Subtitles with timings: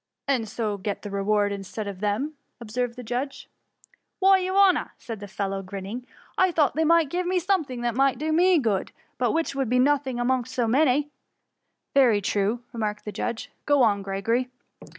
[0.01, 3.27] '^ And so get the reward instead of them,"^ observed the judge.
[3.27, 3.97] S8S tUS MUMIIT.
[3.97, 6.05] it Why, your honour,^ said the fellow, grin« ning, *^
[6.39, 9.77] I thought they might give somethiog that might do me good, but which would be
[9.77, 11.11] no^ thing amongst so many.^"
[11.93, 12.63] Very true!
[12.73, 14.49] remarked the judge;*' Go on, Gregory.''